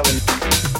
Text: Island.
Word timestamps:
Island. 0.00 0.79